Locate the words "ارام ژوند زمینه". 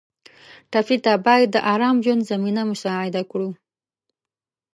1.73-2.61